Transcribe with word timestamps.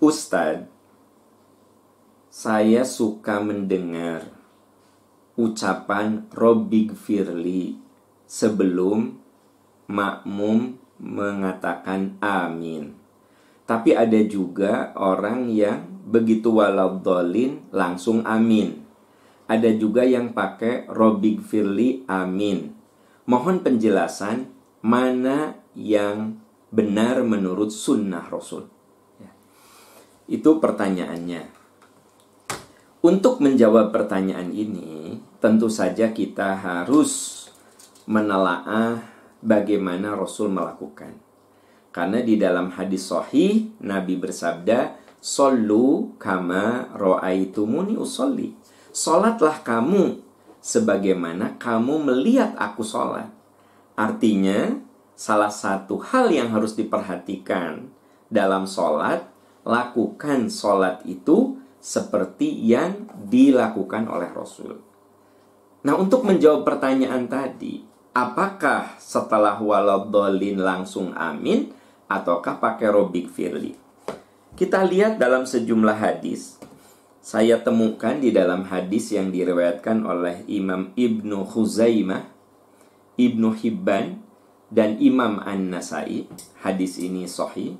Ustadz, 0.00 0.64
saya 2.32 2.88
suka 2.88 3.36
mendengar 3.36 4.32
ucapan 5.36 6.24
Robig 6.32 6.96
Firli 6.96 7.76
sebelum 8.24 9.20
makmum 9.92 10.80
mengatakan 10.96 12.16
amin. 12.16 12.96
Tapi 13.68 13.92
ada 13.92 14.16
juga 14.24 14.96
orang 14.96 15.52
yang 15.52 15.84
begitu 16.08 16.48
waladolin 16.48 17.68
langsung 17.68 18.24
amin. 18.24 18.80
Ada 19.52 19.76
juga 19.76 20.08
yang 20.08 20.32
pakai 20.32 20.88
Robig 20.88 21.44
Firli 21.44 22.08
amin. 22.08 22.72
Mohon 23.28 23.68
penjelasan 23.68 24.48
mana 24.80 25.60
yang 25.76 26.40
benar 26.72 27.20
menurut 27.20 27.68
sunnah 27.68 28.24
Rasul. 28.32 28.79
Itu 30.30 30.62
pertanyaannya. 30.62 31.58
Untuk 33.02 33.42
menjawab 33.42 33.90
pertanyaan 33.90 34.54
ini, 34.54 35.18
tentu 35.42 35.66
saja 35.66 36.14
kita 36.14 36.54
harus 36.54 37.42
menelaah 38.06 39.02
bagaimana 39.42 40.14
Rasul 40.14 40.52
melakukan. 40.52 41.18
Karena 41.90 42.22
di 42.22 42.38
dalam 42.38 42.70
hadis 42.70 43.10
sahih 43.10 43.74
Nabi 43.82 44.14
bersabda, 44.20 44.94
"Sallu 45.18 46.14
kama 46.20 46.94
ro'aitumuni 46.94 47.98
usolli." 47.98 48.54
Salatlah 48.94 49.66
kamu 49.66 50.18
sebagaimana 50.62 51.58
kamu 51.58 52.04
melihat 52.06 52.54
aku 52.60 52.84
salat. 52.84 53.30
Artinya, 53.96 54.78
salah 55.16 55.50
satu 55.50 55.98
hal 55.98 56.30
yang 56.30 56.52
harus 56.52 56.76
diperhatikan 56.76 57.90
dalam 58.28 58.68
salat, 58.68 59.29
lakukan 59.64 60.48
salat 60.48 61.04
itu 61.04 61.60
seperti 61.80 62.48
yang 62.60 63.08
dilakukan 63.28 64.08
oleh 64.08 64.28
Rasul. 64.32 64.80
Nah, 65.80 65.96
untuk 65.96 66.28
menjawab 66.28 66.68
pertanyaan 66.68 67.24
tadi, 67.24 67.80
apakah 68.12 69.00
setelah 69.00 69.56
waladolin 69.56 70.60
langsung 70.60 71.16
amin 71.16 71.72
ataukah 72.04 72.60
pakai 72.60 72.92
robik 72.92 73.32
firli? 73.32 73.72
Kita 74.52 74.84
lihat 74.84 75.16
dalam 75.16 75.48
sejumlah 75.48 75.96
hadis. 75.96 76.60
Saya 77.20 77.60
temukan 77.60 78.16
di 78.16 78.28
dalam 78.28 78.68
hadis 78.68 79.12
yang 79.12 79.32
diriwayatkan 79.32 80.04
oleh 80.04 80.44
Imam 80.48 80.92
Ibnu 80.96 81.48
Khuzaimah, 81.48 82.28
Ibnu 83.16 83.56
Hibban, 83.56 84.20
dan 84.68 85.00
Imam 85.00 85.40
An-Nasai. 85.40 86.28
Hadis 86.60 87.00
ini 87.00 87.24
sahih. 87.24 87.76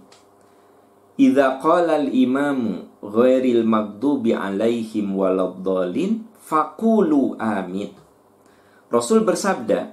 Idza 1.20 1.60
qala 1.60 2.00
al-imamu 2.00 2.96
ghairil 3.04 3.68
maghdubi 3.68 4.32
alaihim 4.32 5.12
waladdallin 5.12 6.24
faqulu 6.40 7.36
amin. 7.36 7.92
Rasul 8.88 9.28
bersabda, 9.28 9.92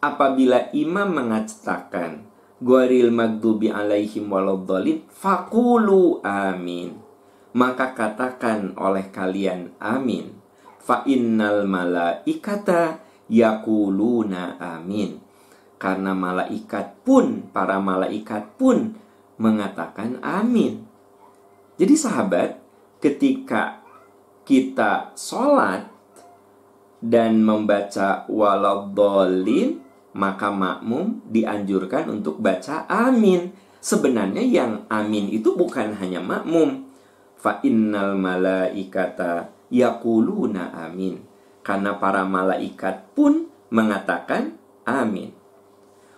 apabila 0.00 0.72
imam 0.72 1.12
mengatakan 1.12 2.24
ghairil 2.64 3.12
maghdubi 3.12 3.68
alaihim 3.68 4.32
waladdallin 4.32 5.04
faqulu 5.12 6.24
amin. 6.24 7.04
Maka 7.52 7.92
katakan 7.92 8.80
oleh 8.80 9.12
kalian 9.12 9.76
amin. 9.76 10.40
Fa 10.80 11.04
innal 11.04 11.68
malaikata 11.68 13.04
yakuluna 13.28 14.56
amin. 14.56 15.20
Karena 15.76 16.16
malaikat 16.16 17.04
pun, 17.04 17.52
para 17.52 17.76
malaikat 17.76 18.56
pun 18.56 18.96
mengatakan 19.36 20.20
amin. 20.24 20.84
Jadi 21.76 21.94
sahabat, 21.94 22.56
ketika 23.00 23.84
kita 24.48 25.12
sholat 25.12 25.88
dan 27.04 27.44
membaca 27.44 28.24
waladolin, 28.32 29.84
maka 30.16 30.48
makmum 30.48 31.20
dianjurkan 31.28 32.08
untuk 32.08 32.40
baca 32.40 32.88
amin. 32.88 33.52
Sebenarnya 33.78 34.42
yang 34.42 34.72
amin 34.88 35.30
itu 35.30 35.52
bukan 35.52 35.94
hanya 36.00 36.18
makmum. 36.24 36.88
Fa 37.36 37.60
innal 37.62 38.16
malaikata 38.16 39.52
yakuluna 39.68 40.72
amin. 40.88 41.20
Karena 41.60 42.00
para 42.00 42.24
malaikat 42.24 43.12
pun 43.12 43.52
mengatakan 43.68 44.56
amin. 44.88 45.30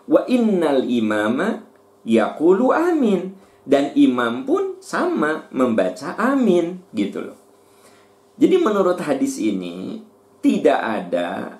Wa 0.08 0.24
innal 0.30 0.86
imama 0.86 1.67
yakulu 2.06 2.74
amin 2.74 3.34
dan 3.68 3.92
imam 3.92 4.48
pun 4.48 4.80
sama 4.80 5.50
membaca 5.52 6.16
amin 6.16 6.80
gitu 6.96 7.20
loh. 7.20 7.38
Jadi 8.38 8.56
menurut 8.56 9.02
hadis 9.02 9.36
ini 9.42 10.00
tidak 10.38 10.78
ada 10.78 11.58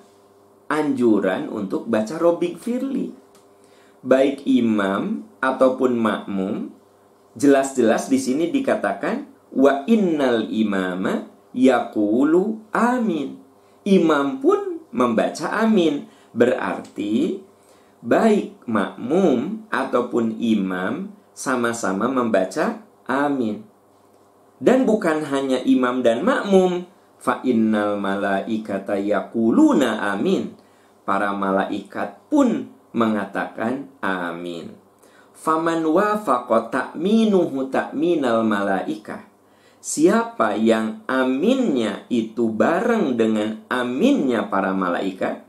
anjuran 0.71 1.51
untuk 1.51 1.85
baca 1.85 2.15
robik 2.15 2.55
firli. 2.55 3.11
Baik 3.99 4.47
imam 4.47 5.27
ataupun 5.43 5.91
makmum 5.99 6.71
jelas-jelas 7.35 8.07
di 8.07 8.15
sini 8.15 8.47
dikatakan 8.47 9.27
wa 9.51 9.83
innal 9.85 10.47
imama 10.47 11.27
yakulu 11.51 12.63
amin. 12.71 13.35
Imam 13.83 14.39
pun 14.39 14.79
membaca 14.95 15.51
amin. 15.59 16.07
Berarti 16.31 17.41
baik 17.99 18.63
makmum 18.67 19.67
ataupun 19.67 20.39
imam 20.39 21.11
sama-sama 21.35 22.07
membaca 22.07 22.83
amin. 23.07 23.63
Dan 24.59 24.83
bukan 24.83 25.23
hanya 25.23 25.63
imam 25.63 26.03
dan 26.03 26.19
makmum, 26.27 26.83
fa 27.15 27.39
innal 27.47 27.95
malaikata 27.95 28.99
yaquluna 28.99 30.11
amin. 30.15 30.55
Para 31.07 31.31
malaikat 31.31 32.21
pun 32.27 32.69
mengatakan 32.91 33.87
amin. 34.03 34.75
Faman 35.31 35.87
wafaqa 35.87 36.67
ta'minuhu 36.67 37.71
ta'minal 37.71 38.43
malaika. 38.43 39.25
Siapa 39.79 40.59
yang 40.59 41.07
aminnya 41.07 42.03
itu 42.11 42.51
bareng 42.51 43.15
dengan 43.15 43.63
aminnya 43.71 44.51
para 44.51 44.75
malaikat? 44.75 45.47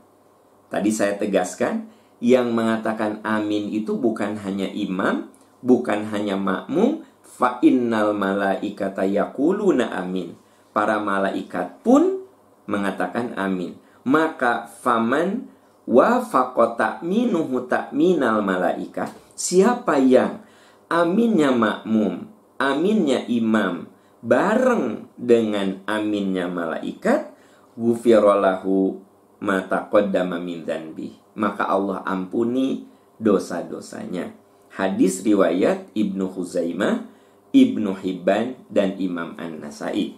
Tadi 0.71 0.87
saya 0.87 1.19
tegaskan, 1.19 1.91
yang 2.21 2.53
mengatakan 2.53 3.19
amin 3.25 3.73
itu 3.73 3.97
bukan 3.97 4.37
hanya 4.37 4.69
imam, 4.69 5.33
bukan 5.65 6.05
hanya 6.13 6.37
makmum, 6.37 7.01
fa 7.25 7.57
innal 7.65 8.13
malaikata 8.13 9.03
yaquluna 9.09 9.89
amin. 9.97 10.37
Para 10.71 11.01
malaikat 11.01 11.81
pun 11.81 12.23
mengatakan 12.69 13.33
amin. 13.35 13.75
Maka 14.05 14.69
faman 14.69 15.49
wa 15.89 16.21
faqata 16.21 17.01
minuhu 17.01 17.65
ta'minal 17.65 18.45
malaikat. 18.45 19.11
Siapa 19.33 19.97
yang 19.97 20.45
aminnya 20.87 21.49
makmum, 21.49 22.29
aminnya 22.61 23.25
imam 23.25 23.89
bareng 24.21 25.09
dengan 25.17 25.81
aminnya 25.89 26.45
malaikat, 26.45 27.33
gufirolahu 27.73 29.01
mata 29.41 29.89
qaddama 29.89 30.37
min 30.37 30.61
dzanbi 30.61 31.20
maka 31.35 31.67
Allah 31.67 32.03
ampuni 32.03 32.87
dosa-dosanya. 33.21 34.33
Hadis 34.71 35.21
riwayat 35.21 35.91
Ibnu 35.91 36.31
Huzaimah, 36.31 37.05
Ibnu 37.51 37.91
Hibban, 37.99 38.55
dan 38.71 38.95
Imam 38.97 39.35
An-Nasai. 39.35 40.15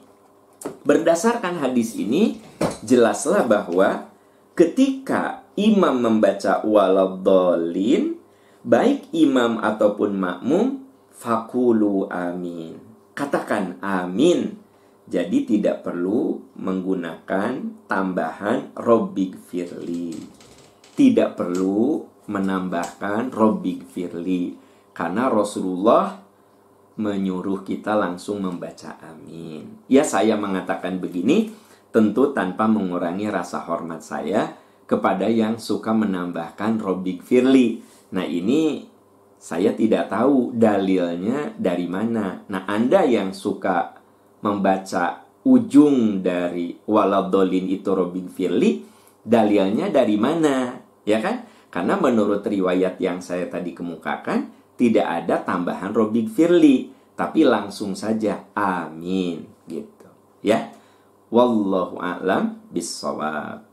Berdasarkan 0.87 1.59
hadis 1.59 1.97
ini, 1.99 2.39
jelaslah 2.85 3.43
bahwa 3.43 4.07
ketika 4.55 5.43
imam 5.59 5.99
membaca 5.99 6.63
waladolin, 6.63 8.15
baik 8.63 9.11
imam 9.11 9.59
ataupun 9.59 10.15
makmum, 10.15 10.87
fakulu 11.11 12.07
amin. 12.07 12.79
Katakan 13.11 13.81
amin. 13.83 14.55
Jadi 15.03 15.43
tidak 15.43 15.83
perlu 15.83 16.39
menggunakan 16.55 17.59
tambahan 17.91 18.71
robik 18.79 19.35
firli 19.35 20.42
tidak 20.93 21.35
perlu 21.37 22.05
menambahkan 22.29 23.33
Robik 23.33 23.89
Firli 23.89 24.55
karena 24.93 25.27
Rasulullah 25.27 26.21
menyuruh 26.93 27.65
kita 27.65 27.97
langsung 27.97 28.45
membaca 28.45 29.01
amin. 29.01 29.89
Ya 29.89 30.05
saya 30.05 30.37
mengatakan 30.37 31.01
begini 31.01 31.49
tentu 31.89 32.31
tanpa 32.31 32.69
mengurangi 32.69 33.29
rasa 33.29 33.65
hormat 33.65 34.05
saya 34.05 34.53
kepada 34.85 35.25
yang 35.25 35.57
suka 35.57 35.89
menambahkan 35.89 36.77
Robik 36.77 37.25
Firli. 37.25 37.81
Nah 38.13 38.25
ini 38.25 38.85
saya 39.41 39.73
tidak 39.73 40.13
tahu 40.13 40.53
dalilnya 40.53 41.57
dari 41.57 41.89
mana. 41.89 42.45
Nah 42.47 42.69
Anda 42.69 43.01
yang 43.03 43.33
suka 43.33 43.97
membaca 44.45 45.25
ujung 45.43 46.21
dari 46.21 46.77
waladolin 46.85 47.67
itu 47.67 47.89
Robik 47.89 48.29
Firli, 48.29 48.85
dalilnya 49.25 49.89
dari 49.89 50.15
mana? 50.15 50.82
Ya 51.03 51.19
kan? 51.19 51.47
Karena 51.73 51.97
menurut 51.97 52.45
riwayat 52.45 53.01
yang 53.01 53.19
saya 53.19 53.49
tadi 53.49 53.73
kemukakan, 53.73 54.53
tidak 54.77 55.05
ada 55.05 55.41
tambahan 55.41 55.89
Robin 55.89 56.29
Firly, 56.29 56.93
tapi 57.17 57.45
langsung 57.45 57.97
saja 57.97 58.45
amin 58.53 59.45
gitu. 59.65 60.09
Ya. 60.45 60.73
Wallahu 61.33 61.97
a'lam 61.97 62.61
bissawab. 62.69 63.65